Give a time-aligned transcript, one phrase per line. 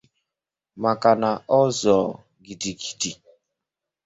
[0.83, 2.05] maka na ọ zụọ
[2.45, 3.11] gidigidi